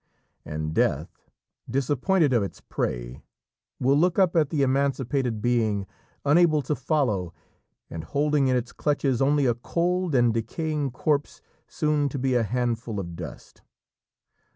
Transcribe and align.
And 0.43 0.73
Death, 0.73 1.29
disappointed 1.69 2.33
of 2.33 2.41
its 2.41 2.59
prey, 2.59 3.21
will 3.79 3.95
look 3.95 4.17
up 4.17 4.35
at 4.35 4.49
the 4.49 4.63
emancipated 4.63 5.43
being, 5.43 5.85
unable 6.25 6.63
to 6.63 6.73
follow, 6.75 7.35
and 7.87 8.03
holding 8.05 8.47
in 8.47 8.55
its 8.55 8.71
clutches 8.73 9.21
only 9.21 9.45
a 9.45 9.53
cold 9.53 10.15
and 10.15 10.33
decaying 10.33 10.89
corpse, 10.89 11.39
soon 11.67 12.09
to 12.09 12.17
be 12.17 12.33
a 12.33 12.41
handful 12.41 12.99
of 12.99 13.15
dust. 13.15 13.61